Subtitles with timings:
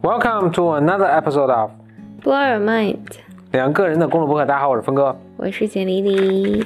[0.00, 1.72] Welcome to another episode of
[2.22, 2.98] Blow Your Mind，
[3.50, 4.46] 两个人的公路博客。
[4.46, 5.14] 大家好，我是峰哥。
[5.36, 6.64] 我是简丽丽。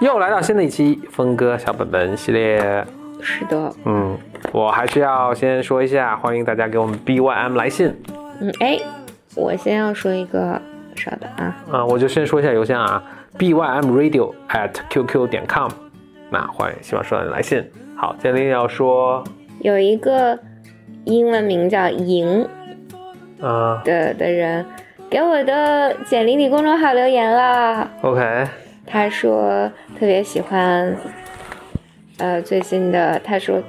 [0.00, 2.84] 又来到新的一期峰哥小本本系列。
[3.20, 4.16] 是的，嗯，
[4.52, 7.94] 我还是要先说一下，欢迎大家给我们 BYM 来信。
[8.40, 8.78] 嗯，哎，
[9.34, 10.58] 我先要说一个，
[10.94, 11.56] 稍等啊。
[11.70, 13.02] 啊，我就先说一下邮箱啊
[13.38, 15.70] ，bymradio at qq 点 com。
[16.30, 17.64] 那欢迎，希望收到你来信。
[17.96, 19.22] 好，简丽要说
[19.60, 20.38] 有一个
[21.04, 22.46] 英文名叫莹
[23.40, 24.66] 啊的的人
[25.08, 27.88] 给我的简历里公众号留言了。
[28.02, 28.46] ，OK，
[28.84, 30.96] 他说特别喜欢，
[32.18, 33.18] 呃，最新的。
[33.20, 33.62] 他说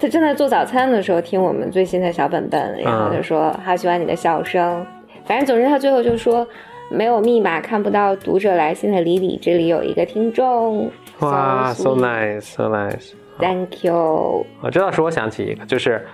[0.00, 4.86] 他正在做早餐的时候听我们最新的小本本，然后就说好喜欢你的笑声。
[5.24, 6.46] 反正总之他最后就说
[6.90, 10.90] 没有密码看不到读者来信的李李，这里有一个听众。
[11.20, 13.12] 哇 sweet nice，so nice。
[13.38, 14.46] Thank you。
[14.60, 16.06] 我，这倒是我想起一个，就是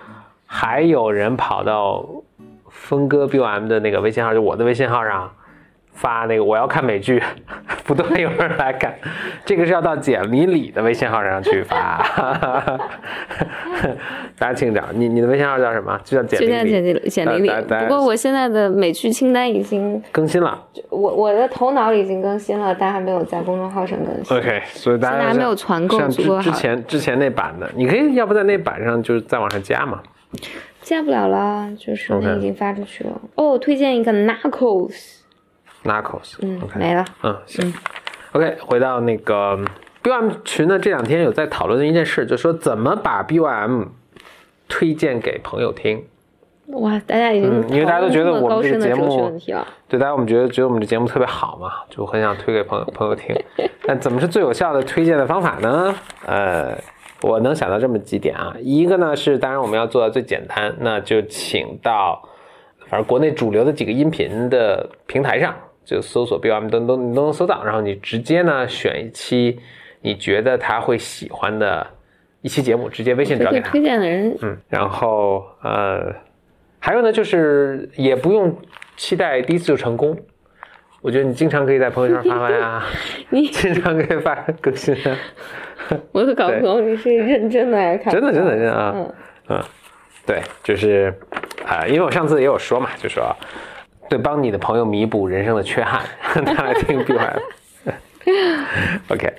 [0.47, 2.05] 还有人跑到
[2.69, 5.31] 峰哥 BOM 的那个微信号，就我的微信号上
[5.93, 7.23] 发那个我要看美剧，
[7.85, 8.95] 不断有人来看，
[9.45, 12.03] 这个是要到简里里的微信号上去发。
[14.39, 15.99] 大家请找你，你的微信号叫什么？
[16.05, 24.37] 就叫简就叫简简历里不过我现在的美剧清单已经，更新了我我的头脑里已经更新了，但还没有在公众号上更新。
[24.39, 30.01] OK，所以大家现在还没有团购像之足够之前之前那版的，你可以要不在那版上就是再往上加嘛。
[30.81, 33.21] 加不了了，就是那已经发出去了。
[33.37, 35.21] 哦，推荐一个 Narcos，
[35.85, 37.05] Narcos，嗯 OK 没了。
[37.23, 37.73] 嗯，行。
[38.33, 39.59] OK，回到那个
[40.03, 43.89] BOM 群呢，这两天有在讨论的一件事，就是说怎么把 BOM
[44.69, 46.05] 推荐给朋友听。
[46.69, 49.39] 哇，大家已经嗯因为大家都觉得我们这个节目。
[49.89, 53.37] 对，大家我们觉得觉得我们这节目特别好嘛，就很想推给朋友朋友听。
[53.85, 55.95] 但怎么是最有效的推荐的方法呢？
[56.25, 56.79] 呃，
[57.21, 58.55] 我能想到这么几点啊。
[58.61, 62.23] 一个呢是，当然我们要做到最简单，那就请到
[62.89, 65.55] 反正国内主流的几个音频的平台上，
[65.85, 69.59] 就搜索 BOM 都都你都能搜到，然后你直接呢选一期
[70.01, 71.87] 你觉得他会喜欢的
[72.41, 73.71] 一期节目，直接微信这个转给他。
[73.71, 76.15] 推荐的人，嗯，然后呃，
[76.79, 78.57] 还有呢，就是也不用
[78.97, 80.17] 期待第一次就成功。
[81.01, 82.85] 我觉得你经常可以在朋友圈发发呀，
[83.31, 85.19] 你经常可以发更新啊，
[86.13, 89.15] 我都搞不懂你是认真的还是真的真的真的啊，嗯，
[89.49, 89.63] 嗯，
[90.25, 91.13] 对，就是
[91.67, 93.35] 啊、因为我上次也有说嘛，就说
[94.13, 96.03] 对，帮你的朋友弥补人生的缺憾，
[96.45, 97.43] 他来听 B Y。
[99.09, 99.33] OK，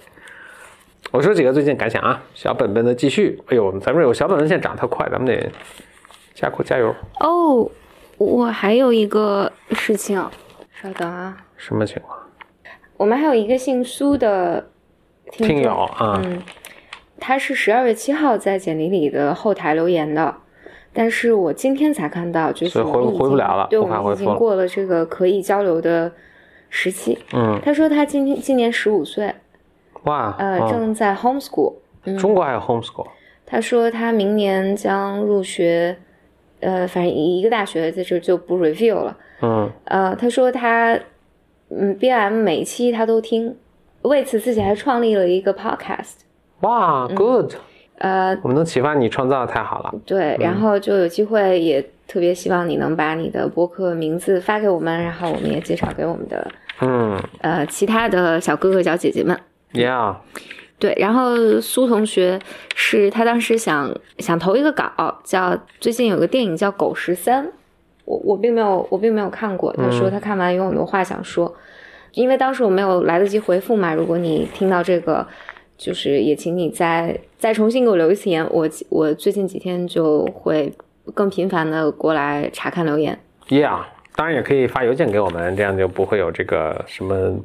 [1.12, 3.40] 我说几个最近感想啊，小本本的继续。
[3.50, 5.48] 哎呦，咱们有小本本现在涨特快，咱们得
[6.34, 6.92] 加快加油。
[7.20, 7.70] 哦，
[8.18, 10.18] 我还有一个事情，
[10.82, 12.18] 稍等啊，什么情况？
[12.98, 14.72] 我们还有一个姓苏的
[15.30, 16.42] 听听友啊，嗯，
[17.20, 20.36] 他是十二月七号在简历里的后台留言的，
[20.94, 26.12] 但是我今天才看到，就是回我们已经回不了了对，我们已法回复了经过了这个可以交流的
[26.70, 27.18] 时期。
[27.34, 29.34] 嗯，他说他今天今年十五岁，
[30.04, 31.74] 哇，呃，哦正在 homeschool。
[32.20, 33.08] 中国还有 homeschool，
[33.46, 35.98] 他说他明年将入学，
[36.60, 39.18] 呃，反正一个大学在这就不 review 了。
[39.42, 41.00] 嗯，呃，他说他，
[41.70, 43.56] 嗯，BM 每一期他都听，
[44.02, 46.16] 为此自己还创立了一个 podcast。
[46.60, 47.54] 哇，good，
[48.00, 49.94] 呃，我们能启发你创造太好了。
[50.06, 56.46] 对，然后就有机会，也特别希望你能把你的博客名字发给我们，然后我们也介绍给我们的
[56.82, 57.18] 嗯。
[57.42, 59.40] 呃其他的小哥哥小姐姐们。
[59.74, 60.16] ，Yeah，
[60.80, 62.40] 对，然后苏同学
[62.76, 67.46] 是他当时想想投一个稿，叫最近有个电影叫《狗十三》，
[68.06, 71.56] 我我并没有我并没有看过，他说他看完有很多话想说，
[72.14, 75.26] 因为当时我没有来得及回复嘛，如果你听到这个，
[75.78, 80.72] 就是也请你再再重新给我留一次言，我我最近几天就会
[81.14, 83.20] 更频繁的过来查看留言。
[83.50, 83.84] Yeah，
[84.16, 87.38] 当然也可以发邮件给我们，这样就不会有这个什么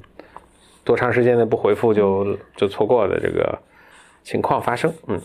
[0.84, 3.58] 多长时间的不回复就就错过的这个
[4.22, 4.92] 情况发生。
[5.08, 5.20] 嗯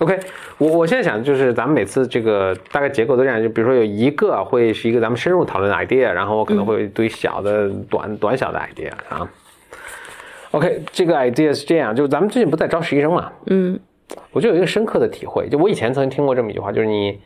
[0.00, 0.18] ，OK，
[0.58, 9.26] 我我现在想就是咱们每次这个大概结构都这样，就比如说有一个会是一个咱们深入讨论的 idea，然后我可能会有一堆小的、短短小的 idea 啊。
[10.52, 13.78] OK，这个 idea 是这样，就咱们最近不在招实习生嘛，嗯
[14.32, 17.20] 我就有一个深刻的体会，就我以前曾经听过这么一句话，就是你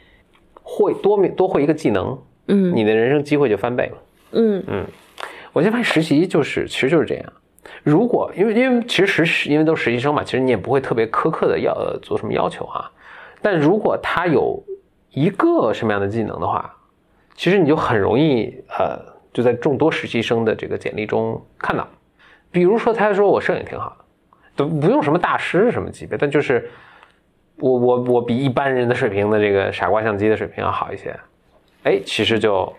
[0.62, 2.18] 会多多会一个技能，
[2.48, 3.98] 嗯你的人生机会就翻倍了。
[4.32, 4.84] 嗯嗯
[5.54, 7.32] 我现在发现实习就是其实就是这样。
[7.82, 12.90] 如果因为因为其实实习因为都是实习生嘛，其实你也不会特别苛刻的要呃做什么要求啊。
[13.40, 14.62] 但如果他有
[15.12, 16.74] 一个什么样的技能的话，
[17.34, 19.00] 其实你就很容易呃
[19.32, 21.88] 就在众多实习生的这个简历中看到。
[22.54, 24.04] 比如说他说我摄影挺好的，
[24.54, 26.70] 都不用什么大师什么级别，但就是
[27.56, 31.12] 我我我比一般人的水平的这个傻瓜相机的水平要好一些，
[31.82, 32.72] 哎，其实就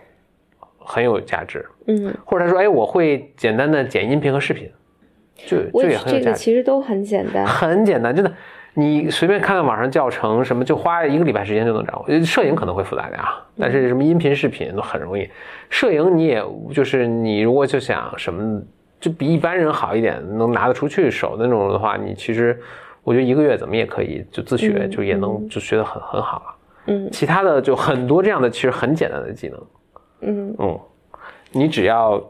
[0.78, 1.62] 很有价值。
[1.88, 4.70] 嗯，或者他说，哎，我会简单的剪音频和视频，
[5.44, 6.30] 就我这也很有这价值。
[6.30, 7.46] 个其实都很简单。
[7.46, 8.32] 很简单，真的，
[8.72, 12.04] 你随便看看网上教程，什么就花一个礼拜时间就能掌握。
[12.08, 15.28] 呃摄影可能会复杂点啊，但是什么音频、视频都很容易。
[15.68, 16.42] 摄影你也
[16.72, 18.62] 就是你如果就想什么，
[19.06, 22.60] 就比一般人好一点，能拿得出去手的那种的话，你其实
[23.04, 26.56] 我觉得一个月怎么也可以就自学，嗯就也能就学得很很好了。
[26.86, 27.08] 嗯。
[27.12, 29.62] 其他的就很多这样的其实很简单的技能，
[30.22, 30.56] 嗯。
[30.58, 30.80] 嗯，
[31.52, 32.20] 你只要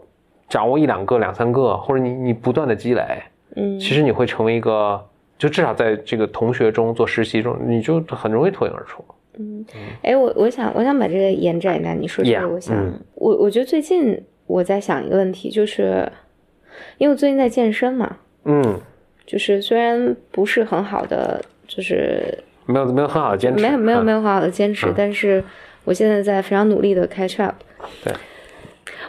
[0.51, 3.23] 掌握一两个、两三个，或者你你不断的积累，
[3.55, 5.03] 嗯，其实你会成为一个，
[5.39, 9.03] 就至少在这个同学中做实习中，你就很容易脱颖而出。
[9.39, 9.65] 嗯
[10.03, 13.01] 哎，我我想我想把这个延展一下，你说这 Yeah，个，我想、嗯。
[13.15, 16.07] 我我觉得最近我在想一个问题，就是
[16.99, 18.81] 因为我最近在健身嘛，嗯，
[19.27, 25.43] 就是虽然不是很好的，就是没有没有很好的坚持，没有没有没有，很好的坚持，嗯但是
[25.85, 27.55] 我现在在非常努力的 catch up。
[28.05, 28.13] 对，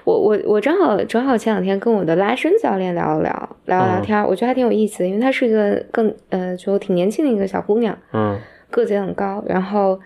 [0.03, 4.01] 我我我正好正好前两天跟我的拉伸教练聊了聊聊了聊嗯。
[4.01, 8.39] 天，我觉得还挺有意思的，因为她是一个更呃就挺年轻的一个小姑娘，嗯。
[8.69, 9.97] 个子也很高，然后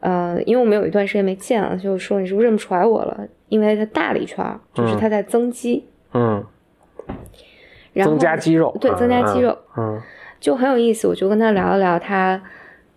[0.00, 3.26] 呃，因为我们有一段时间没见了，就说你是不是认不出来我了？
[3.48, 6.44] 因为她大了一圈，就是她在增肌，嗯，
[7.92, 10.00] 然后增加肌肉，对增加肌肉，嗯
[10.40, 11.08] 就很有意思。
[11.08, 12.42] 我就跟他聊了聊他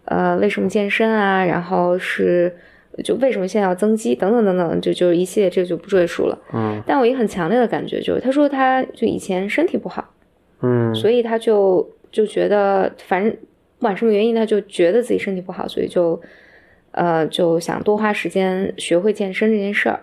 [0.05, 2.53] 呃为什么健身啊，然后是
[3.03, 6.37] 就为什么现在要增肌等等等等，就就是一系列这就不赘述了。
[6.53, 10.13] 嗯但我一个很强烈的感觉就是，他说他就以前身体不好，
[10.61, 13.31] 嗯所以他就就觉得反正
[13.77, 16.19] 不管什么原因，他就觉得自己身体不好，所以就
[16.91, 19.99] 呃就想多花时间学会健身这件事儿，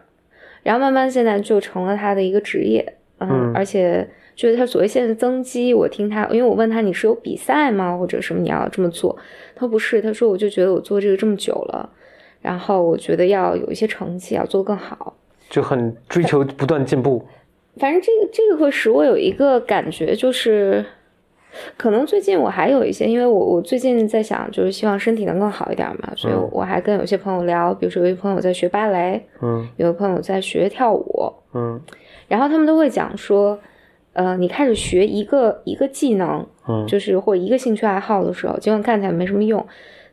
[0.63, 3.53] 然后慢慢现在就成了他的一个职业，嗯，嗯。
[3.55, 9.17] 而且就是他所谓现在增肌，我听他，因为我问他你是有比赛吗，或者什么你要这么做，
[9.55, 11.89] 他说不是，他说我就觉得我做这个这么久了，
[12.43, 15.15] 然后我觉得要有一些成绩，要做得更好。
[15.51, 17.25] 就很追求不断进步。
[17.77, 20.85] 反正这个这个会使我有一个感觉，就是
[21.77, 29.69] 可能最近我还有一些，因为我我最近在想，就是希望身体能更好一点嘛，所以嗯我还跟有些朋友聊，比如说有一朋友在学芭蕾，嗯。
[29.77, 31.81] 有的朋友在学跳舞，嗯
[32.29, 33.59] 然后他们都会讲说，
[34.13, 36.87] 呃，你开始学一个一个技能，嗯。
[36.87, 39.65] 就是或一个兴趣爱好的时候，尽管看起来没什么用，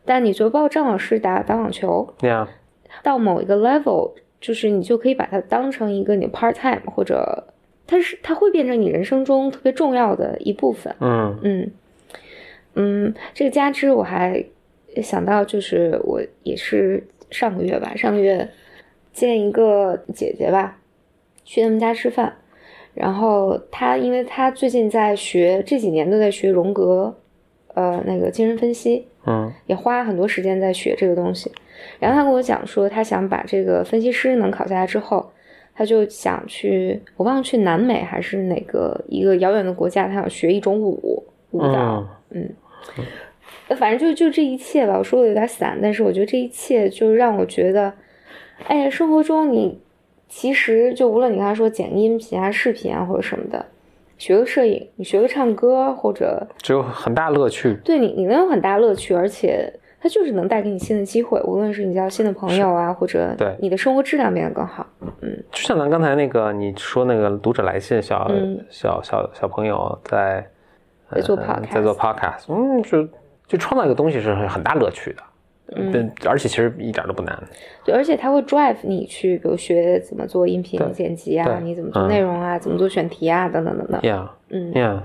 [0.05, 2.47] 但你觉得包括张老师打打网球，呀，
[3.03, 7.45] 到某一个 level，就是你就可以把它当成一个你 part time，或者
[7.87, 10.95] 它是它会变成你人生中特别重要的一部分。
[10.99, 11.39] 嗯。
[11.43, 11.71] 嗯。
[12.73, 14.43] 嗯，这个加之我还
[15.01, 18.49] 想到，就是我也是上个月吧，上个月
[19.11, 20.77] 见一个姐姐吧，
[21.43, 22.33] 去他们家吃饭，
[22.93, 27.15] 然后他因为他最近在学，这几年都在学荣格，
[27.73, 31.51] 呃，那个精神分析，嗯也花很多时间在学这个东西。
[31.99, 35.31] 然后他跟我讲说，他想把这个分析师能考下来之后，
[35.73, 42.07] 他就想去，我忘了去南美还是哪个一个遥远的国家，他想学一种舞舞蹈。
[42.29, 42.49] 嗯
[43.67, 47.93] 呃反正就就这一切吧，我说的有点散，但是我觉得这一切就让我觉得，
[48.67, 49.79] 哎呀，生活中你
[50.31, 53.65] 其实就无论你刚才说剪个音频啊、视频啊或者什么的，
[54.17, 57.77] 学个摄影，你学个唱歌或者只有很大乐趣。
[57.83, 64.87] 对你，你能有很大乐趣，而且它就是能带给你新的机会，无论是你交新的朋友啊，或者对你的生活质量变得更好。
[65.19, 70.47] 嗯就像咱刚才那个你说那个读者来信小、嗯小小小朋友在
[71.13, 73.05] 在做呃 podcast 在做 podcast，嗯，就
[73.47, 75.21] 就创造一个东西是很很大乐趣的，
[75.73, 77.41] 嗯对，而且其实一点都不难。
[77.85, 84.01] 对，而且它会 drive 你去，比如学怎么做音频剪辑啊，你怎么做嗯内容啊，怎么做选题啊，等等等等。
[84.01, 84.99] Yeah, 嗯，yeah，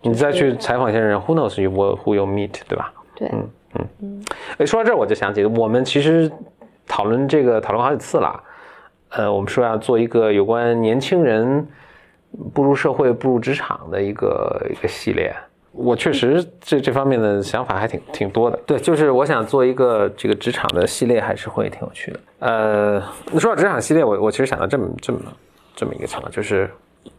[0.00, 2.92] 你再去采访一些人，Who knows you will who you meet，对吧？
[3.14, 3.30] 对，
[4.58, 6.30] 哎，说到这儿我就想起，我们其实
[6.88, 8.42] 讨论这个讨论好几次了。
[9.10, 11.68] 呃，我们说要做一个有关年轻人
[12.52, 15.32] 步入社会、步入职场的一个一个系列。
[15.72, 18.58] 我确实这这方面的想法还挺挺多的。
[18.66, 22.20] 对，就是我想做一个这个职场的系列，还是会挺有趣的。
[22.40, 23.00] 呃，
[23.38, 25.20] 说到职场系列，我我其实想到这么这么
[25.74, 26.70] 这么一个情况，就是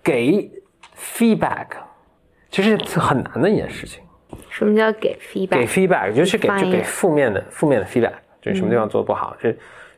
[0.03, 0.49] 给
[0.97, 1.67] feedback，
[2.51, 4.03] 其实是很难的一件事情。
[4.49, 5.59] 什么叫给给 feedback？
[5.59, 9.55] 给 feedback，尤其给就给负面的负面的 feedback，就是什么地方做的不好，这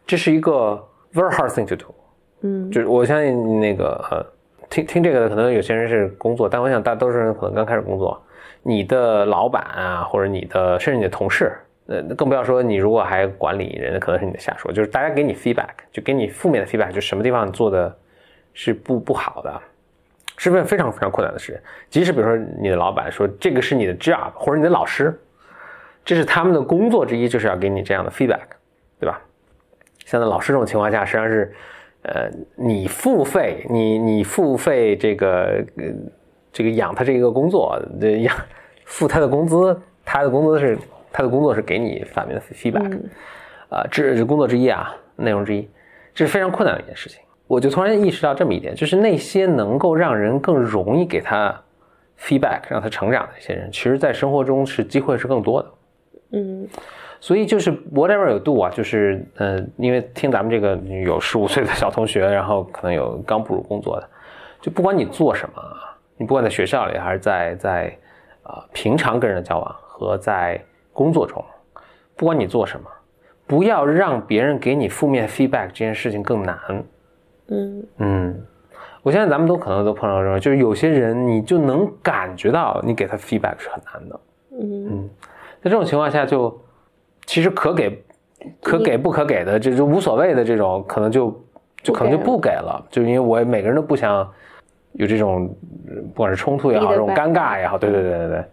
[0.07, 0.81] 这是一个
[1.13, 1.93] very hard thing to do。
[2.41, 4.25] 嗯就是我相信那个呃，
[4.69, 8.21] 听听这个的可能有些人是工作，但我想大多数人可能刚开始工作，
[8.67, 11.53] 你的老板啊，或者你的甚至你的同事，
[11.85, 17.95] 呃，更不要说你如果还管理人，可能是你的下属，就是大家给你 feedback，就给你负面的 feedback，就什么地方做的
[18.53, 19.61] 是不不好的，
[20.37, 21.61] 是不是非常非常困难的事。
[21.91, 25.13] 即使比如说你的老板说这个是你的 job，或者你的老师，
[26.03, 28.47] 这是他们的工作之一，就是要给你这样的 feedback，
[28.99, 29.21] 对吧？
[30.05, 31.53] 像在老师这种情况下，实际上是，
[32.03, 35.83] 呃，你付费，你你付费这个呃
[36.55, 38.33] 这个养他这个工作，这养
[38.85, 40.77] 付他的工资，他的工资是
[41.11, 43.09] 他的工作是给你反面的 feedback，嗯
[43.67, 45.67] 啊，这是工作之一啊，内容之一，
[46.13, 47.19] 这是非常困难的一件事情。
[47.45, 51.53] 我就突然意识到这么一点，就是那些能够让人更容易给他
[52.17, 55.69] feedback，让他成长的一些人，其实在生活中是机会是更多的。
[56.31, 56.65] 嗯
[57.19, 64.07] 所以就是 whatever you do 啊，就是呃，因为听咱们这个有十五岁的小同学，然后可能有刚步入工作的，
[64.61, 67.97] 就不管你做什么啊，你不管在学校里还是在在
[68.43, 71.43] 啊、平常跟人的交往和在工作中，
[72.15, 72.87] 不管你做什么，
[73.47, 76.57] 不要让别人给你负面 feedback 这件事情更难。
[77.47, 78.45] 嗯嗯，
[79.01, 84.19] 我相信咱们都可能都碰到这种，就是有些人你就能感觉到你给他 feedback 是很难的。
[84.61, 85.09] 嗯
[85.61, 86.55] 在这种情况下就，
[87.25, 88.05] 其实可给、
[88.61, 91.43] 可给不可给的，这就无所谓的这种，可能就
[91.81, 94.31] 就可能就不给了，就因为我每个人都不想
[94.97, 95.55] 有这种，
[95.87, 98.43] 呃不管是冲突也好，这种尴尬也好，对对对对对。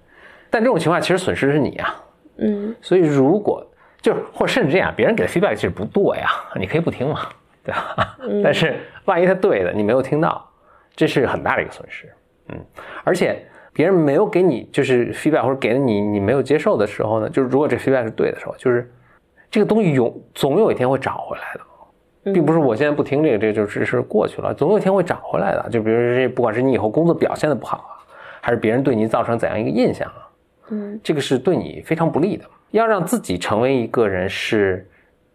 [0.51, 1.95] 但这种情况其实损失的是你啊，
[2.39, 3.67] 嗯所以如果
[4.01, 7.29] 就是或者甚至这样，别人给的 feedback 其实不对呀，你可以不听嘛，
[7.65, 8.17] 对吧？
[8.21, 10.45] 嗯但是万一他对的，你没有听到，
[10.95, 12.09] 这是很大的一个损失。
[12.49, 12.59] 嗯，
[13.05, 13.41] 而且
[13.73, 18.93] 别人没有给你就是 feedback 或者给了你你没有接受的时候呢，就是如果这 feedback 是对的时候，就是
[19.51, 21.61] 这个东西永总有一天会找回来的。
[22.25, 25.69] 嗯并不是我现在不听这个，这个就只是过去了，总有一天会找回来的。
[25.71, 27.93] 就比如说这，不管是你以后工作表现的不好啊，
[28.41, 30.29] 还是别人对你造成怎样一个印象啊，
[30.71, 32.45] 嗯这个是对你非常不利的。
[32.71, 34.89] 要让自己成为一个人是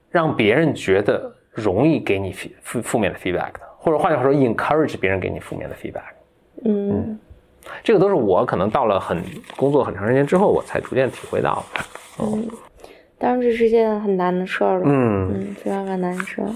[0.10, 6.14] 让别人觉得容易给你负负负面的 feedback 的，或者换句话说，encourage 别人给你负面的 feedback。
[6.64, 7.20] 嗯
[7.84, 9.22] 这个都是我可能到了很
[9.58, 11.82] 工作很长时间之后，我才逐渐体会到的。
[12.24, 12.48] 嗯，
[13.20, 14.84] 当然这是件很难的事儿了。
[14.86, 16.48] 嗯，嗯，非常非常难的事儿。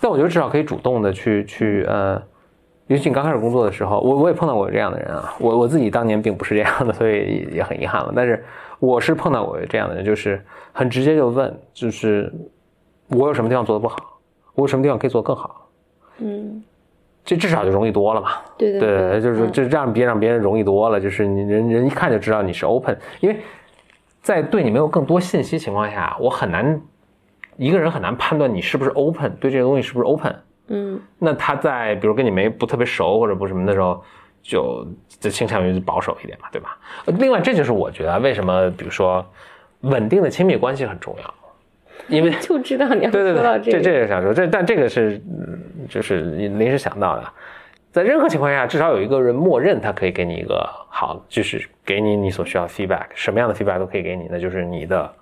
[0.00, 2.20] 但我觉得至少可以主动的去去呃，
[2.86, 5.34] 尤其你刚开始工作的时候，我我也碰到过这样的人啊。
[5.38, 8.12] 我我自己当年并不是这样的，所以也很遗憾了。
[8.16, 8.44] 但是
[8.78, 10.42] 我是碰到过这样的人，就是
[10.72, 12.32] 很直接就问，就是
[13.08, 13.96] 我有什么地方做的不好，
[14.54, 15.68] 我有什么地方可以做得更好，
[16.18, 16.62] 嗯，
[17.24, 18.30] 这至少就容易多了嘛。
[18.56, 23.36] 对对对，就是嗯这让别让别人容易多了，就是你人人一看就知道你是 open，因为
[24.22, 26.80] 在对你没有更多信息情况下，我很难
[27.60, 30.34] 一个人很难判断你是不是 open，对这个东西是不是 open。
[30.68, 34.02] 嗯那他在比如跟你没不特别熟或者不什么的时候，
[34.42, 34.86] 就
[35.18, 36.78] 就倾向于保守一点嘛，对吧？
[37.04, 39.22] 呃另外，这就是我觉得为什么比如说
[39.82, 41.34] 稳定的亲密关系很重要，
[42.08, 43.80] 因为 就知道你要对对对，这说到个。
[43.82, 47.24] 这个想说，这但这个是嗯就是临时想到的，
[47.92, 55.12] 在任何情况下，至少有一个人默认他可以给你一个好，就是给你你所需要的 feedback，什么样的 feedback 都可以给你，那就是你的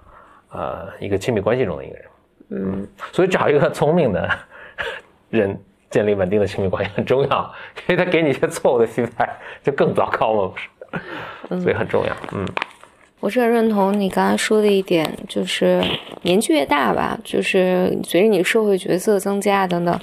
[0.52, 2.04] 呃一个亲密关系中的一个人。
[2.50, 4.28] 嗯所以找一个聪明的
[5.30, 5.58] 人
[5.90, 7.54] 建立稳定的亲密关系很重要，
[7.88, 9.30] 因为他给你一些错误的 feedback
[9.62, 10.52] 就更糟糕嘛，
[11.48, 11.62] 不是？
[11.62, 12.12] 所以很重要。
[12.32, 12.46] 嗯
[13.20, 15.82] 我是很认同你刚才说的一点，就是
[16.22, 20.00] 年纪越大吧，就是随着你社会角色增加等等，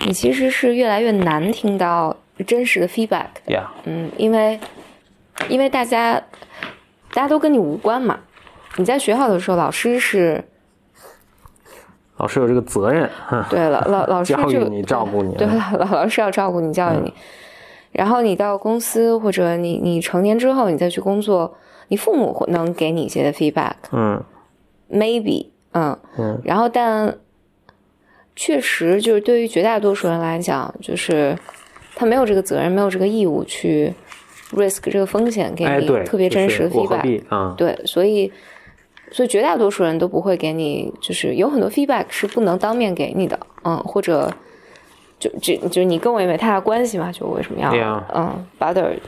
[0.00, 3.26] 你其实是越来越难听到真实的 feedback。
[3.46, 4.58] ，Yeah，嗯，因为
[5.48, 6.20] 因为大家
[7.12, 8.18] 大家都跟你无关嘛。
[8.78, 10.42] 你在学校的时候，老师是
[12.18, 13.08] 老师有这个责任，
[13.50, 15.46] 对了，老老师就 教育你照顾你对，
[15.78, 17.12] 老老老师要照顾你，教育你。
[17.92, 21.56] 然后你到公司或者你你成年之后，你再去工作，
[21.88, 23.72] 你父母会能给你一些 feedback。
[23.92, 24.22] 嗯
[24.90, 27.16] maybe，嗯嗯然后但
[28.34, 31.36] 确实就是对于绝大多数人来讲，就是
[31.94, 33.92] 他没有这个责任，没有这个义务去
[34.52, 37.54] risk 这个风险给哎，你，特别真实的 feedback。
[37.56, 38.30] 对，所以
[39.12, 44.30] 所以绝大多数人都不会给你，就是有很多 feedback 是不能当面给你的，嗯，或者
[45.18, 47.70] 就就就你跟我也没太大关系嘛，就为什么要
[48.14, 48.98] 嗯 bother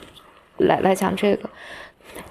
[0.59, 1.49] 来来讲这个？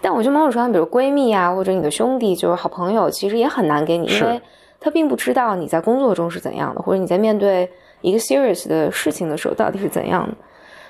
[0.02, 4.42] 但我觉得某种程度上，比如闺蜜啊，或者你的兄弟，就是好朋友，其实也很难给你，因为
[4.80, 7.70] 他并不知道你在工作中是怎样的，或者你在面对
[8.02, 10.34] 一个 serious 的事情的时候到底是怎样的。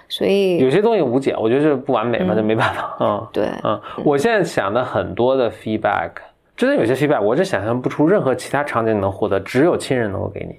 [0.10, 3.28] 所以有些东西无解，我觉得是不完美嘛，嗯这没办法嗯。
[3.34, 6.12] 对，嗯，我现在想的很多的 feedback，
[6.58, 10.56] 真的有些 feedback，我是想象不出任何其他场景能获得，只有亲人能够给你。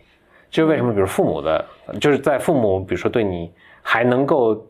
[0.49, 0.95] 这是为什么？
[0.95, 1.63] 比如父母的，
[2.01, 3.51] 就是在父母，比如说对你
[3.83, 4.65] 还能够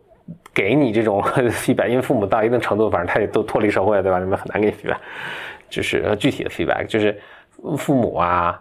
[0.54, 4.18] 给你这种 feedback，因为父母到一定程度，反正他也都脱离社会了，对吧？
[4.18, 4.96] 你们很难给你 feedback，
[5.68, 7.20] 就是具体的 feedback，就是
[7.76, 8.58] 父母啊，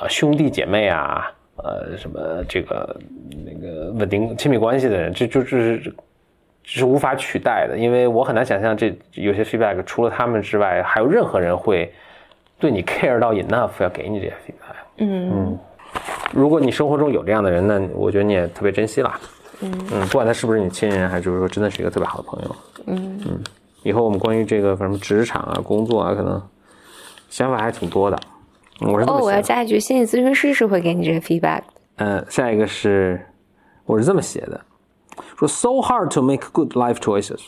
[0.00, 3.00] 呃兄弟姐妹啊，呃什么这个
[3.46, 5.94] 那个稳定亲密关系的人，这就就是
[6.64, 11.90] 是无法取代的，因为我很难想象这有些 feedback 除了他们之外，还有任何人会
[12.58, 14.76] 对你 care 到 enough 要给你这些 feedback。
[14.98, 15.58] 嗯
[16.32, 19.18] 如果你生活中有这样的人，那我觉得你也特别珍惜啦。
[19.60, 19.70] 嗯
[20.06, 22.56] 不管他是不是你亲人，还是就是说真的是一个特别好的朋友。
[22.86, 23.44] 嗯嗯
[23.82, 26.42] 以后我们关于这个什么职场啊、工作啊，可能
[27.30, 28.18] 想法还挺多的。
[28.80, 29.40] 嗯我是哦，我要。
[29.40, 31.62] 加一句，心理咨询师是会给你这些 feedback。
[31.96, 33.20] 嗯，下一个是，
[33.84, 34.60] 我是这么写的，
[35.36, 37.40] 说 so hard to make good life choices，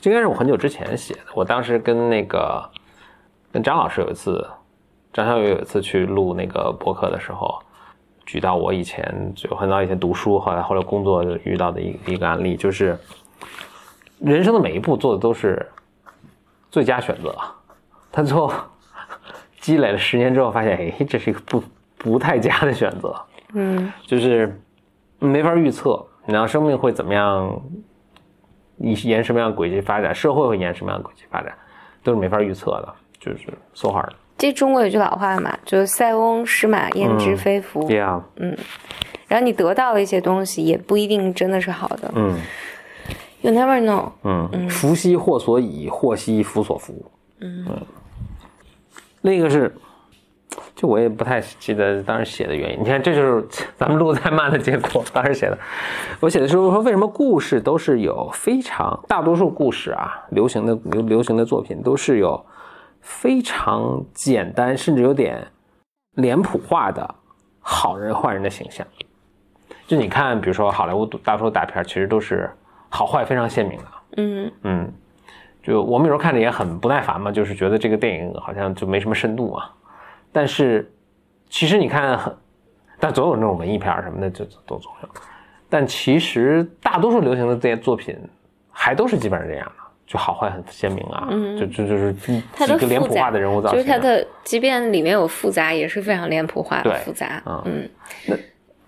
[0.00, 1.20] 这应该是我很久之前写的。
[1.34, 2.68] 我当时跟那个
[3.56, 4.46] 跟张老师有一次，
[5.14, 7.58] 张小雨有一次去录那个博客的时候，
[8.26, 12.98] 举到我以前就很早以前读书，后来后来工作遇到的一一个案例，就是
[14.18, 15.66] 人生的每一步做的都是
[16.70, 17.34] 最佳选择，
[18.12, 18.52] 他最后
[19.58, 21.62] 积累了十年之后，发现，哎，这是一个不
[21.96, 23.16] 不太佳的选择。
[23.54, 24.60] 嗯就是
[25.18, 27.58] 没法预测，然后生命会怎么样，
[28.76, 31.56] 你沿什么样的轨迹发展，社会会沿什么样的轨迹发展，
[32.02, 34.10] 都是没法预测的，就是 so hard。
[34.38, 37.88] 这中国有句老话嘛，就是塞翁失马焉知非福。
[37.88, 38.20] Yeah，
[39.28, 42.12] 然后你得到了一些东西，也不一定真的是好的。
[42.14, 42.38] 嗯
[43.40, 44.10] You never know。
[44.24, 47.10] 嗯，嗯福兮祸所倚，祸兮福所伏。
[47.40, 47.66] 嗯
[49.22, 49.74] 另一个是，
[50.74, 52.80] 就我也不太记得当时写的原因。
[52.80, 53.46] 你看，这就是
[53.76, 55.02] 咱们录的太慢的结果。
[55.12, 55.58] 当时写的，
[56.20, 62.44] 我写的时候说，为什么故事都是有非常大多数故事啊，流行的流流行的作品都是有
[63.06, 65.46] 非常简单，甚至有点
[66.14, 67.14] 脸谱化的
[67.60, 68.84] 好人坏人的形象。
[69.86, 72.50] 就你看，比如说好莱坞大多数大片，其实都是
[72.88, 73.84] 好坏非常鲜明的。
[74.16, 74.92] 嗯嗯，
[75.62, 79.72] 就我们有时候看着也很不耐烦嘛，就是觉得这个电影好像就没什么深度啊。
[80.32, 80.92] 但是
[81.48, 82.36] 其实你看很，
[82.98, 85.08] 但总有那种文艺片什么的，就都总有。
[85.68, 88.18] 但其实大多数流行的这些作品，
[88.72, 92.42] 还都是基本上这样的，就好坏很鲜明啊，嗯就就就是几
[92.78, 97.42] 个脸谱化的人物造型啊、就是它的，即便里面有复杂，也是非常脸谱化复杂。
[97.46, 97.88] 嗯
[98.28, 98.38] 嗯，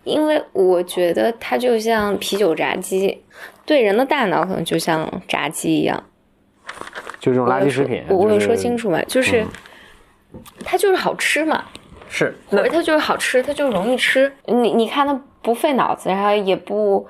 [0.04, 3.22] 因为我觉得它就像啤酒炸鸡，
[3.66, 6.02] 对人的大脑可能就像炸鸡一样。
[7.18, 9.02] 就这种垃圾食品，我我有就是说清楚吗？
[9.08, 9.48] 就是、嗯
[10.62, 11.64] 它就是好吃嘛，
[12.10, 14.30] 是它就是好吃，它就容易吃。
[14.44, 17.08] 你你看它不费脑子，然后也不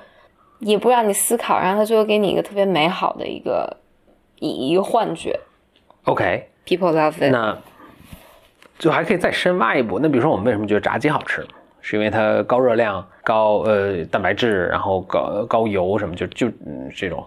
[0.61, 3.77] 也不让你思考，然后它最后给你一个特别美好的一个
[4.41, 5.39] 一一个幻觉。
[6.05, 6.49] OK。
[6.67, 7.33] People love it。
[7.33, 7.57] 那
[8.79, 9.99] 就还可以再深挖一步。
[9.99, 11.47] 那比如说，我们为什么觉得炸鸡好吃？
[11.81, 17.25] 是因为它高热量、高呃蛋白质，然后高高油什么，就就嗯这种。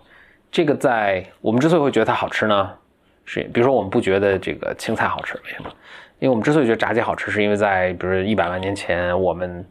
[0.52, 2.72] 这个在我们之所以会觉得它好吃呢，
[3.26, 5.70] 是比如说我们不觉得这个青菜好吃，为什么？
[6.20, 9.66] 因为我们之所以觉得炸鸡好吃，是因为在比如一百万年前，我们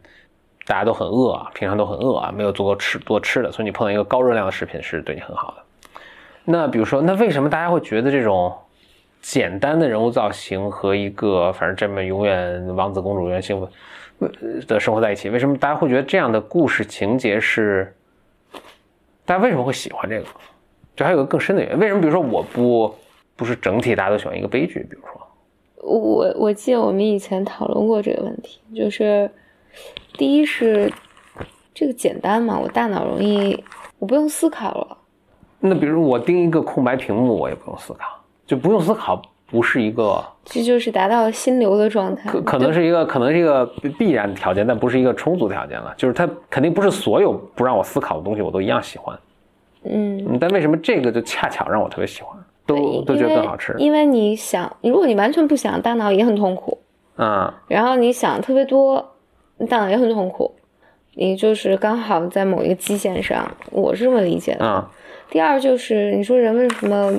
[0.65, 5.63] 大家都很饿啊，平常都很饿啊，没有足够吃多吃的，所以你碰到一个高热量的食品是对你很好的。
[6.45, 8.53] 那比如说，那为什么大家会觉得这种
[9.21, 13.69] 简单的人物造型和一个反正这么永远王子公主永远幸福
[14.67, 17.95] 的生活在一起，为什么大家会觉得这样的故事情节是？
[19.23, 20.25] 大家为什么会喜欢这个？
[20.95, 21.79] 这还有个更深的原因。
[21.79, 22.01] 为什么？
[22.01, 22.93] 比如说，我不
[23.35, 25.21] 不是整体大家都喜欢一个悲剧，比如说，
[25.77, 29.29] 我我记得我们以前讨论过这个问题，就是
[30.13, 30.91] 第一是
[31.73, 33.63] 这个简单嘛，我大脑容易
[33.99, 34.97] 我不用思考了。
[35.61, 42.29] 那比如我盯一个空白屏幕，我也不用思考，就不用思考，不是一个这就是达到了心流的状态。
[42.29, 43.65] 可可能是一个可能是一个
[43.97, 45.93] 必然条件，但不是一个充足条件了。
[45.95, 49.17] 就是它肯定不是所有不让我思考的东西我都一样喜欢。
[49.83, 53.75] 嗯，嗯，但为什么这个就恰巧让我特别喜欢，都都觉得更好吃？
[53.77, 56.77] 因为你想，如果你完全不想，大脑也很痛苦。
[57.17, 59.05] 嗯然后你想特别多，
[59.57, 60.51] 你大脑也很痛苦。
[61.13, 64.65] 你就是刚好在某一个基线上，我是这么理解的。
[64.65, 64.85] 嗯
[65.31, 67.11] 第二就是你说人为什么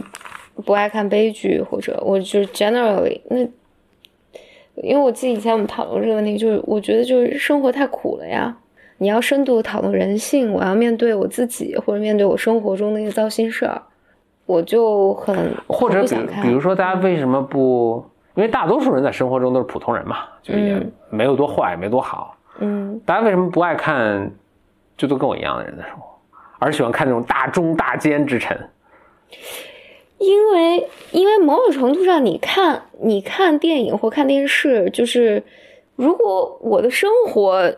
[0.65, 3.39] 不爱看悲剧，或者我就是 generally 那，
[4.77, 8.55] 因为我记得以前我们讨论这个问题，就是我觉得就是生活太苦了呀。
[8.99, 13.83] 你要深度讨论人性，我要面对我自己，或者面对我生活中的一些糟心事儿，
[14.47, 15.35] 我就很
[15.67, 16.05] 或者
[16.43, 18.05] 比如说，大家为什么不？
[18.35, 22.37] 因为大多数人在生活中都是普通人嘛，就也嗯没有多坏，没多好。
[22.61, 24.31] 嗯，大家为什么不爱看，
[24.97, 26.12] 就都跟我一样的人的生活，
[26.63, 28.57] 而喜欢看那种大忠大奸之臣？
[30.19, 35.43] 因为因为某种程度上，你看你看电影或看电视，就是
[35.97, 37.75] 如果我的生活，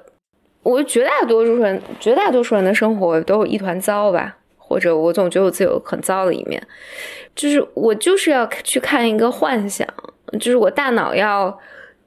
[0.62, 6.62] 我绝大多数人绝大多数人的生活都有一团糟吧，或者我总觉得我自己有很糟的一面，
[7.35, 9.88] 就是我就是要去看一个幻想，
[10.33, 11.59] 就是我大脑要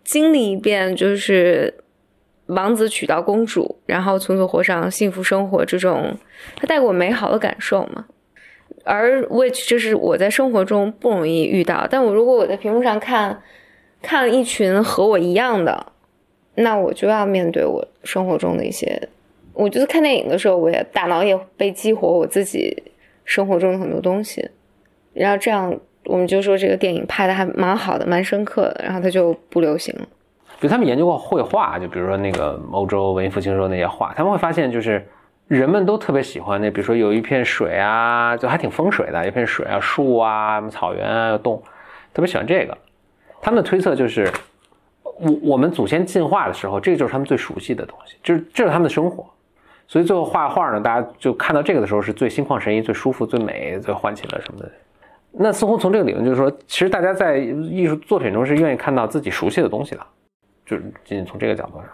[0.04, 1.74] 经历一遍，就是
[2.48, 6.18] 王子娶到公主，然后从此过上幸福生活这种，
[6.56, 8.06] 它带给我美好的感受嘛。
[8.84, 11.86] 而 which 这是我在生活中不容易遇到。
[11.90, 13.42] 但我如果我在屏幕上看，
[14.02, 15.88] 看了一群和我一样的，
[16.56, 19.10] 那我就要面对我生活中的一些。
[19.54, 22.84] 我觉得看电影的时候，我也大脑也被激活我自己
[23.26, 24.50] 生活中的很多东西，
[25.14, 30.08] 然后这样我们就说这个电影拍的还蛮好的，蛮深刻的，然后它就不流行了。
[30.60, 35.08] 比如他们研究过绘画，就比如说那个欧洲文艺复兴时候那些画，他们会发现就是
[35.48, 41.62] 人们都特别喜欢那，比如说有一片水啊，就还挺风水的，一片水啊，树啊，什么草原啊，有动，
[42.14, 42.78] 特别喜欢这个。
[43.42, 44.32] 他们的推测就是，
[45.04, 49.26] 我我们祖先进化的时候，这个就是他们最熟悉的东西，就是这是他们的生活。
[49.88, 54.70] 所以最后画画呢，大家就看到这个的时候是最心旷神怡、最舒服、最美、最唤起了什么的。
[55.32, 60.02] 那似乎从这个理论就是说，其实大家在艺术作品中是愿意看到自己熟悉的东西的。
[60.68, 61.88] 就仅仅从这个角度上。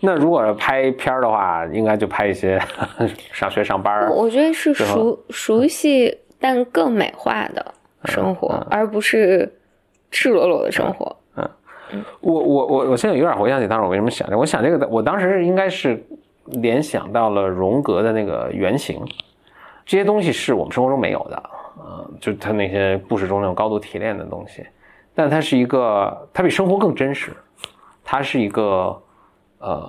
[0.00, 2.60] 那如果拍片儿的话，应该就拍一些
[3.32, 4.10] 上学上班儿。
[4.12, 9.52] 我觉得是熟熟悉但更美化的生活，嗯嗯而不是
[10.10, 11.16] 赤裸裸的生活。
[11.36, 11.48] 嗯
[12.20, 16.00] 我我我我现在有点回想起当时我为什么想这，我想这个的，我当时应该是
[16.46, 19.04] 联想到了荣格的那个原型，
[19.84, 24.64] 这些东西是我们生活中没有的，啊、就他那些故事中那种高度提炼的东西，
[25.16, 27.32] 但它是一个，它比生活更真实，
[28.10, 29.00] 它是一个
[29.60, 29.88] 呃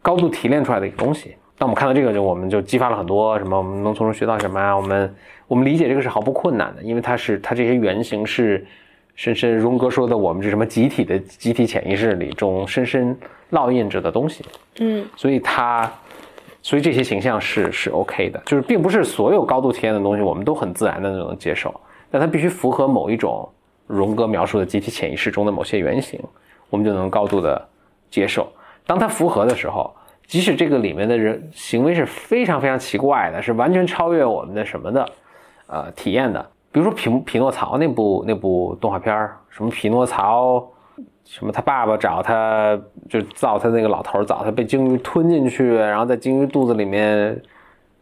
[0.00, 1.36] 高度提炼出来的一个东西。
[1.58, 4.74] 当我们看到这个，就我们就激发了很多什么，我们能从中学到什么啊？
[4.74, 5.14] 我们
[5.46, 8.66] 我们理解这个是毫不困难的，因为它是它这些原型是
[9.14, 13.14] 深深荣格说的我们这什么集体的集体潜意识里中深深
[13.50, 14.42] 烙印着的东西，
[14.78, 15.92] 嗯所以它
[16.62, 21.78] 所以这些形象是是 OK 的，就是并不是所有高度体验的东西我们都很自然的能接受，
[22.10, 23.46] 但它必须符合某一种
[23.86, 26.18] 荣格描述的集体潜意识中的某些原型，
[26.70, 27.68] 我们就能高度的
[28.08, 28.50] 接受。
[28.86, 29.94] 当它符合的时候，
[30.26, 35.06] 即使这个里面的人行为是非常非常奇怪的，是完全超越我们的什么的，
[35.66, 36.44] 呃，体验的。
[36.72, 40.64] 比如说匹匹诺曹那部那部动画片，什么匹诺曹，
[41.24, 42.78] 什么他爸爸找他，
[43.08, 47.40] 就造他那个老头儿找他被鲸鱼吞进去，然后在鲸鱼肚子里面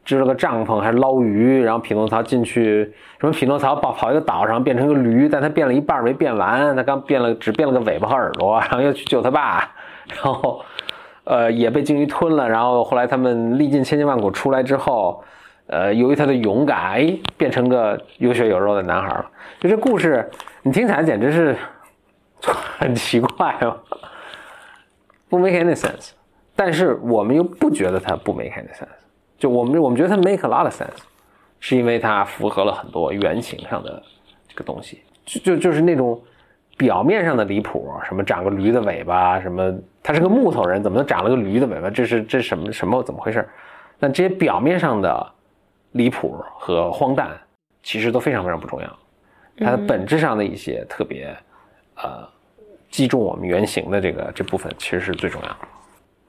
[0.08, 2.90] 支了个帐篷，还捞鱼，然后匹诺曹进去，
[3.20, 9.70] 什么匹诺曹跑跑一个岛上变成个驴，但他变了一半没变完，他刚变了只变了个尾巴和耳朵，然后又去救他爸，
[10.08, 10.62] 然后
[11.24, 15.22] 呃也被鲸鱼吞了，然后后来他们历尽千辛万苦出来之后。
[15.70, 19.26] 呃，由于他的勇敢，哎，变成个有血有肉的男孩了。
[19.60, 20.26] 就这故事，
[20.62, 21.54] 你听起来简直是
[22.78, 23.76] 很奇怪哦，
[25.28, 26.12] 不 make any sense。
[26.56, 28.86] 但是我们又不觉得它不 make any sense，
[29.38, 30.98] 就我们我们觉得它 make a lot of sense，
[31.60, 34.02] 是因为它符合了很多原型上的
[34.48, 36.20] 这个东西，就就就是那种
[36.76, 39.72] 表面上的离谱，什么长个驴的尾巴，什么
[40.02, 41.88] 他是个木头人，怎么能长了个驴的尾巴？
[41.88, 43.48] 这是这什么什么怎么回事？
[44.00, 45.32] 但这些表面上的
[45.92, 47.30] 离谱和荒诞，
[47.82, 48.98] 其实都非常非常不重要。
[49.58, 51.36] 它的本质上的一些特别，
[51.96, 52.28] 呃，
[52.90, 55.56] 击中我们原型的这个这部分，其实是最重要的。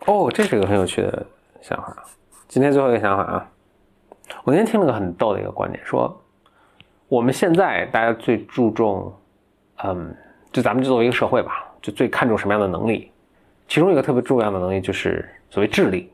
[0.08, 1.24] 哦，这是一个很有趣的
[1.62, 2.04] 想法。
[2.50, 3.48] 今天最后一个想法啊，
[4.44, 6.20] 我今天听了个很逗的一个观点，说
[7.08, 9.14] 我们现在大家最注重，
[9.84, 10.12] 嗯，
[10.52, 13.12] 就咱们就作为一个社会吧，就最看重什么样的能力？
[13.68, 16.12] 其中一个特别重要的能力就是所谓智力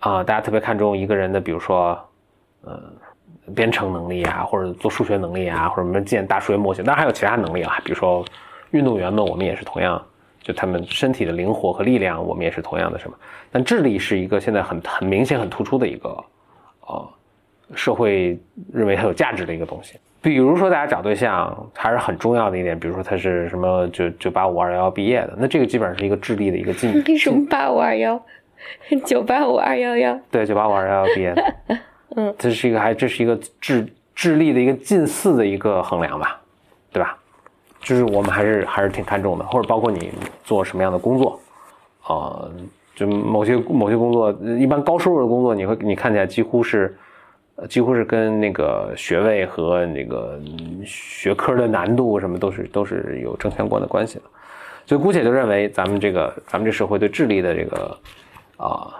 [0.00, 1.98] 啊、大家特别看重一个人的，比如说，
[2.60, 2.78] 呃，
[3.54, 8.22] 编程能力啊，或者做数学能力啊，或者什么建大数学模型，当然还有其他能力啊，比如说
[8.72, 10.02] 运动员们，我们也是同样，
[10.42, 13.16] 就他们身体的灵活和力量，我们也是同样的什么。
[13.52, 16.08] 但智力是一个现在很很明显、很突出的一个，
[16.86, 17.08] 呃，
[17.74, 18.38] 社会
[18.72, 19.98] 认为很有价值的一个东西。
[20.22, 28.22] 比如说，大家找对象还是很重要的一点，比如说他是什么九九八五二幺幺毕业的，那这个基本上是一个智力的一个进为 什么八五二幺？
[29.06, 30.20] 九八五二幺幺？
[30.30, 31.54] 对，九八五二幺幺毕业的，
[32.16, 36.38] 嗯，这是一个还这是一个智智力的一个近似的一个衡量吧，
[36.92, 37.16] 对吧？
[37.80, 40.12] 就是我们还是还是挺看重的，或者包括你
[40.44, 41.40] 做什么样的工作，
[42.06, 42.50] 呃，
[42.94, 46.94] 就某些某些工作，一般高收入的工作，你会你看起来几乎是，
[47.68, 50.38] 几乎是跟那个学位和那个
[50.84, 54.24] 学科的难度什么都是都是有正相关的关系的，
[54.86, 57.98] 所以姑且就认为咱们这个咱们这社会对智力的这个
[58.56, 58.94] 啊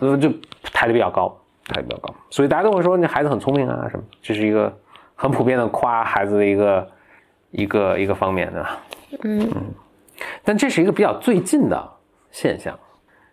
[0.00, 0.32] 呃就
[0.72, 1.36] 抬得比较高，
[1.68, 4.74] 抬得比较高，所以大家都会说那孩子很聪明啊什么，这是一个
[5.14, 6.88] 很普遍的夸孩子的一个
[7.52, 8.66] 一个一个方面的。
[9.22, 9.48] 嗯。
[10.44, 11.90] 但这是一个比较最近的
[12.30, 12.78] 现象，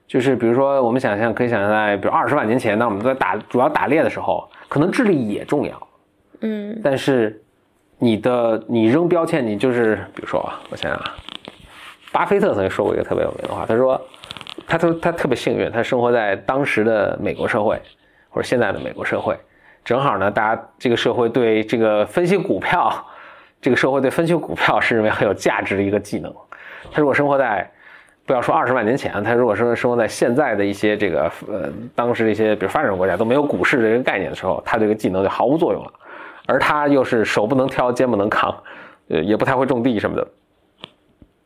[0.07, 5.87] 就是比如说我们想象可以想象在比如二十万年前，当我们在打主要打猎的时候，可能智力也重要，
[6.41, 6.79] 嗯。
[6.83, 7.41] 但是
[7.97, 11.15] 你的你扔标签，你就是比如说啊，我想想啊，
[12.11, 14.01] 巴菲特曾经说过一个特别有名的话，他说
[14.67, 17.79] 他他他特别幸运，他生活在当时的美国社会
[18.29, 19.37] 或者现在的美国社会，
[19.83, 22.91] 正好呢，大家这个社会对这个分析股票，
[23.61, 26.33] 这个社会对分析股票是认为很有价值的一个技能。
[26.91, 27.69] 他如果生活在，
[28.25, 35.91] 不要说二十万年前，他如果说生活在现在的一些这个呃当时的一些比如发展中国家都没有股市这个概念的时候，他这个技能就毫无作用了。
[36.47, 38.51] 而他又是手不能挑，肩不能扛，
[39.09, 40.27] 呃，也不太会种地什么的。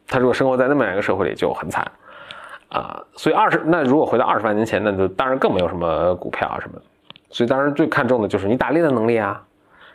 [0.08, 1.90] 他如果生活在那么样一个社会里，就很惨
[2.70, 3.04] 啊。
[3.16, 6.82] 所以二十，那如果回到二十万年前，那就当然更没有什么股票啊什么的。
[7.30, 9.44] 所以当然最看重的就是你打猎的能力啊，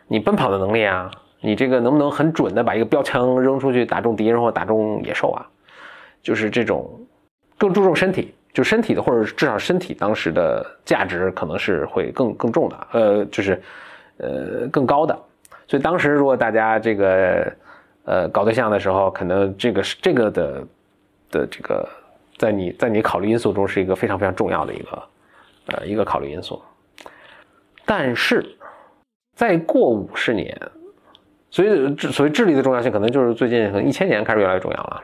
[0.09, 5.47] 你奔跑的能力啊，你这个能不能很准的把一个标枪扔出去打中敌人或打中野兽啊？
[6.23, 6.89] 就是这种
[7.57, 13.61] 更注重身体，就身体的或者至少身体当时的价值可能是会更更重的，呃，就是。
[14.21, 15.17] 呃，更高的，
[15.69, 17.53] 所以当时如果大家这个
[18.05, 20.67] 呃搞对象的时候，可能这个是这个的
[21.31, 21.89] 的这个，
[22.37, 25.03] 在你在你考虑因素中是一个非常非常重要的一个
[25.67, 26.61] 呃一个考虑因素。
[27.87, 28.45] 但是
[29.37, 30.61] 再过五十年，
[31.51, 35.03] 所以所谓智力的重要性，可能就是最近可能一千年开始越来越重要了。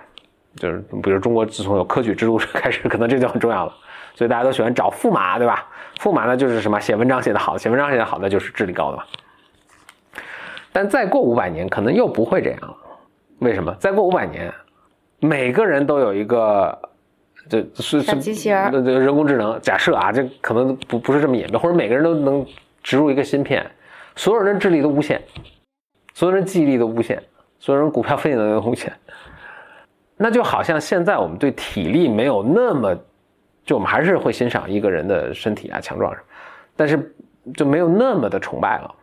[0.57, 3.75] 就是比如中国自从有科举制度 开始，可能这就很重要了。
[4.15, 5.67] 所以大家都喜欢找驸马，对吧？
[5.99, 9.03] 驸马呢，就是什么写文章写得好，写文章写得好那就是智力高的嘛。
[10.73, 12.77] 但再过五百年，可能又不会这样了。
[13.41, 13.75] 为什么？
[13.81, 14.53] 再过五百年，
[15.19, 16.79] 每个人都有一个，
[17.49, 19.61] 这是是机器人，人工智能。
[19.61, 22.47] 假设啊，这可能不不是这么演变，或者每个人都能
[22.83, 23.69] 植入一个芯片，
[24.15, 25.21] 所有人的智力都无限，
[26.15, 27.23] 所有人记忆力都无限，
[27.59, 28.91] 所有人股票 分析能力都无限。
[30.17, 32.97] 那就好像现在我们对体力没有那么。
[33.67, 36.15] 就我们还是会欣赏一个人的身体啊强壮，
[36.77, 37.17] 但是
[37.55, 38.95] 就没有那么的崇拜了。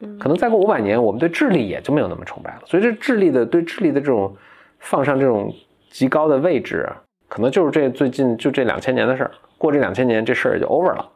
[0.00, 2.60] 嗯，可能再过五百年，我们对智力也就没有那么崇拜了。
[2.66, 4.36] 所以这智力的对智力的这种
[4.78, 5.50] 放上这种
[5.88, 6.86] 极高的位置，
[7.28, 9.30] 可能就是这最近就这两千年的事儿。
[9.56, 11.08] 过这两千年，这事儿也就 over 了。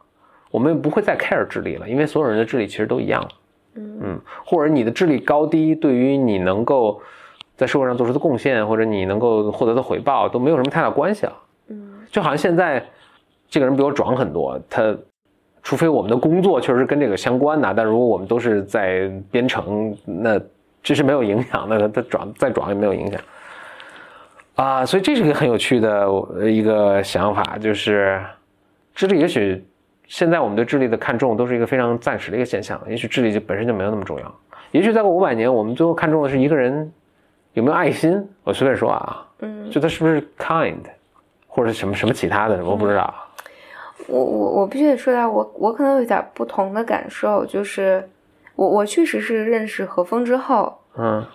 [0.51, 3.23] 我们不会再 care 智力了，因为所有人的智力其实都一样。
[3.75, 7.01] 嗯嗯，或者你的智力高低，对于你能够
[7.57, 11.33] 在社会上做出的贡献，或者你能够获得的回报，都没有什么太大关系了。
[11.69, 12.85] 嗯，就好像现在。
[13.47, 14.97] 这个人比我壮很多，他
[15.63, 20.41] 除非我们的工作确实跟这个相关的，但如果我们都是在编程，那
[20.83, 21.89] 这是没有影响的。
[21.89, 23.21] 他壮再壮也没有影响
[24.57, 26.09] 啊，所以这是一个很有趣的
[26.51, 28.21] 一个想法，就是
[28.93, 29.65] 智力也许
[30.15, 34.35] 现在我们对智力的看重都是一个非常暂时的一个现象，也许智力就本身就没有那么重要。
[34.71, 36.93] 也许再过五百年，我们最后看重的是一个人
[37.55, 38.25] 有没有爱心。
[38.45, 40.79] 我随便说啊，嗯，就他是不是 kind，
[41.49, 43.13] 或者什么什么其他的，我不知道。
[44.07, 48.09] 我我我必须得说一下，我我可能有点不同的感受，就是
[48.55, 51.27] 我我确实是认识何峰之后，嗯，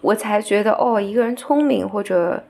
[0.00, 2.42] 我才觉得哦，一个人聪明或者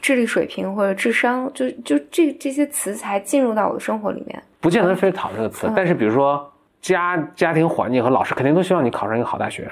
[0.00, 4.42] 智力水平或者智商，就就这这些词才进入到我的生活里面。
[4.60, 9.70] 不见得非讨这个词，但是比如说家家庭环境和老师肯定都希望你考上一个好大学。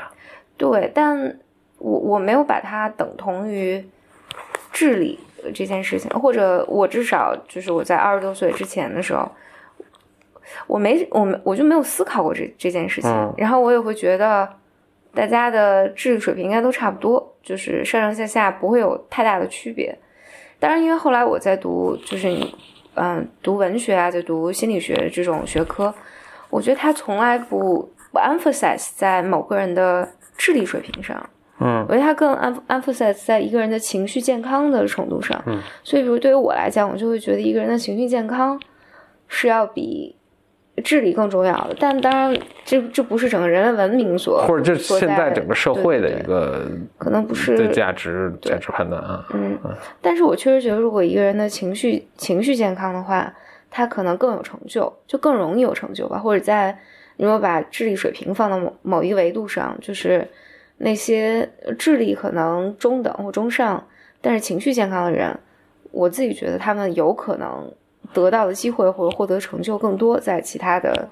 [0.57, 1.39] 对，但
[1.79, 3.85] 我我没有把它等同于
[4.73, 5.19] 智力。
[5.55, 9.31] 这件事情，或者我至少就是我在二十多岁之前的时候，
[10.67, 13.35] 我没我没我就没有思考过这这件事情。
[13.37, 14.47] 然后我也会觉得
[15.15, 19.97] 大家的智力水平应该都差不多，就是上上下下不会有太大的区别。
[20.61, 22.55] 当然，因为后来我在读就是你
[22.95, 25.95] 嗯读文学啊，在读心理学这种学科，
[26.51, 31.31] 我觉得他从来不不 emphasize 在某个人的智力水平上。
[31.61, 32.33] 嗯，我觉得他更
[32.69, 35.43] emphasize 在一个人的情绪健康的程度上。
[35.47, 38.61] 嗯，所以，比如对于我来讲，我就会觉得一个人的情绪健康
[39.27, 40.15] 是要比
[40.81, 41.77] 智力更重要的。
[41.79, 49.27] 但当然，这这不是整个人类文明所或者这现在整个社会的一个可能不是对价值价值判断啊。
[49.35, 49.59] 嗯，
[50.01, 53.33] 但是我确实觉得，如果一个人的情绪情绪健康的话，
[53.71, 56.19] 他可能更有成就，就更容易有成就吧。
[56.19, 56.79] 或者在
[57.17, 60.27] 如果把智力水平放到某某一个维度上，就是。
[60.81, 63.85] 那些智力可能中等或中上，
[64.21, 65.37] 但是情绪健康的人，
[65.91, 67.69] 我自己觉得他们有可能
[68.13, 70.19] 得到的机会或者获得成就更多。
[70.19, 71.09] 在其他的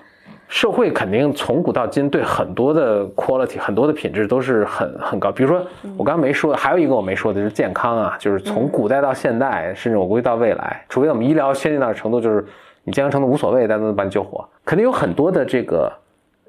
[0.49, 5.31] 社会，肯定从古到今对很多的 quality 很多的品质都是很很高。
[5.33, 5.65] 比如说，
[5.97, 12.45] 我刚刚没说，还有一个我没说的就是健康啊，就是从古代到现代，甚至我估计到未来，除非我们医疗先进到程度，就是
[12.85, 15.93] 你健康程度无所谓，但能把你救活，肯定有很多的这个。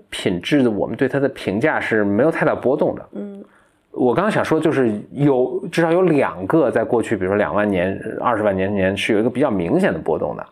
[0.09, 3.05] 品质的，我们对它的评价是没有太大波动的。
[3.11, 3.43] 嗯，
[3.97, 10.45] 我刚刚想说，就是有至少有两个，在过去，比如说两万年、二十万年前，是有一个比较明显的波动的，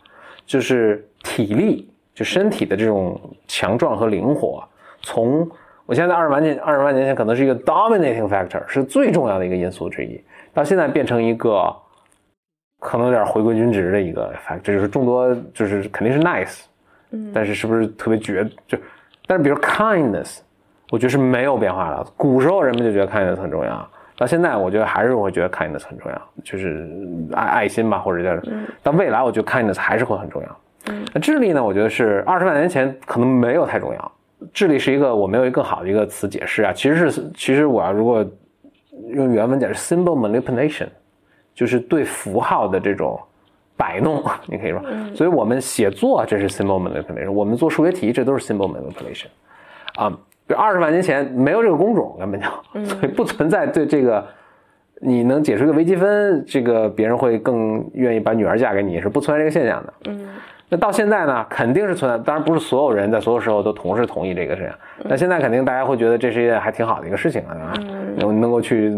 [0.46, 4.68] 就是体力，就身体的这种强壮和灵活。
[5.02, 5.48] 从
[5.86, 10.20] 我现在二十万年、二十万年前可能是一个 dominating factor，是最重要的一个因素之一，
[10.52, 11.72] 到现在变成一个
[12.80, 16.62] 可能有点回归均值的一个 factor，就是众多，就是肯定是 nice，
[17.12, 18.76] 嗯，但是是不是特别绝就？
[19.28, 20.40] 但是比如 kindness，
[20.92, 22.06] 我觉得是没有变化的。
[22.16, 26.88] 古时候人们就觉得 kindness 很重要，到现在我觉得还是会觉得 kindness 很重要，就是
[27.34, 28.42] 爱爱心吧，或者叫。
[28.84, 30.60] 但未来我觉得 kindness 还是会很重要。
[31.14, 31.64] 那智力呢？
[31.64, 34.12] 我觉得是二十万年前可能没有太重要。
[34.54, 38.24] 智力是一个我没有一个更好的一个词解释啊，其实是其实我要如果
[39.08, 40.88] 用原文解释 symbol manipulation，
[41.56, 43.20] 就是对符号的这种
[43.76, 44.82] 摆弄，你可以说。
[45.16, 49.28] 所以我们写作这是 symbol manipulation，我们做数学题这都是 symbol manipulation。
[49.96, 50.16] 啊，
[50.48, 52.48] 比如二十万年前没有这个工种根本就，
[52.86, 54.26] 所以不存在对这个
[55.02, 59.94] 你能解出一个微积分，这个别人会更愿意把女儿嫁给你是不存在这个现象的。
[60.06, 60.28] 嗯。
[60.68, 62.18] 那到现在呢，肯定是存在。
[62.24, 64.72] 当然不是所有人在所有时候都同时同意这个事情。
[65.08, 67.72] 那现在肯定大家会觉得这是一件还挺好的一个事情啊，
[68.18, 68.92] 能能够去，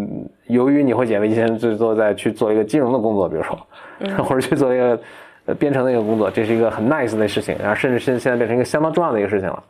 [0.45, 3.59] 由于你会解微积分，最多再去做一个金融的工作，比如说，
[4.23, 4.97] 或者去做一个
[5.55, 7.53] 编程的一个工作，这是一个很 nice 的事情。
[7.59, 9.61] 然后甚至现现在变成一个相当重要的一个事情了。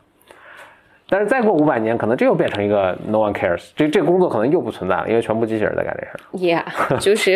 [1.08, 6.20] 但是再过五百年，可能这又变成一个 no one cares，这这工作可能又不存在了，因为全部机器人在干这事儿。
[6.36, 7.32] Yeah， 就是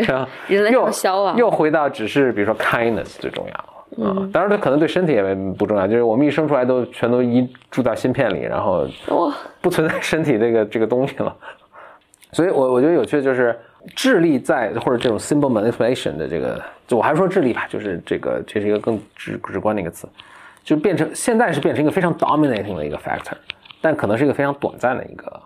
[0.46, 3.64] 人类又消亡，又回到只是比如说 kindness 最重要。
[3.98, 8.86] 嗯，当然它可能对身体也不重要，就是我们一生出来都全都移住到芯片里，然后
[9.60, 11.34] 不存在身体这个这个东西了。
[12.32, 13.54] 所以，我我觉得有趣的就是
[13.94, 20.08] 智力在或者这种 symbol manipulation 的这个，就我还是说智力吧，就是这个这是一个更直直观的一个词，
[20.64, 23.34] 就变成现在是变成一个非常 dominating 的一个 factor，
[23.82, 25.40] 但可能是一个非常短暂的一个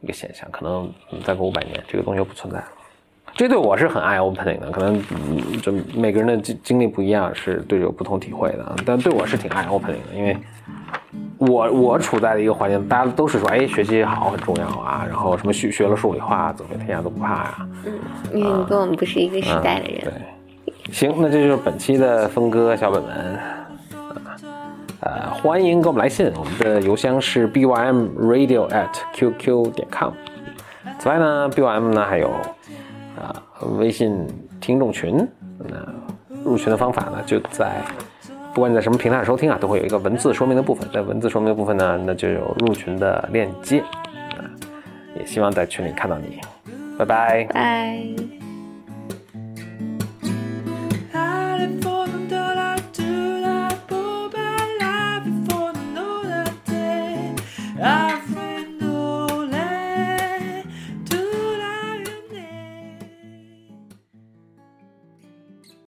[0.00, 0.90] 一个现象，可能
[1.24, 2.64] 再过五百年这个东西就不存在了。
[3.34, 5.02] 这对我是很爱 opening 的，可能
[5.62, 8.76] 就每个人的经经历不一样，是对有不同体会的。
[8.84, 10.36] 但对我是挺爱 opening 的，因为
[11.38, 17.68] 我我处在的一个环境，大家都是说，哎，学习好很重要啊，然后什么学学了数理化，走遍天下都不怕呀。
[17.86, 17.98] 嗯，
[18.34, 20.04] 因为你跟我们不是一个时代的人。
[20.04, 23.38] 对，行，那这就是本期的峰哥小本本。
[25.02, 30.12] 呃，欢迎给我们来信，我们的邮箱是 bymradio@qq 点 com。
[30.98, 32.30] 此外呢，bym 呢还有。
[33.20, 33.34] 啊，
[33.78, 34.26] 微信
[34.60, 35.76] 听众群，那
[36.42, 37.70] 入群的方法呢，就在
[38.54, 43.80] 不管你在什么平台上收听啊，都会有一个文字说明的部分，在文字说明的部分呢，那就有入群的链接。
[43.80, 43.86] 啊，
[45.16, 46.40] 也希望在群里看到你，
[46.98, 47.44] 拜拜。
[47.52, 48.41] 拜。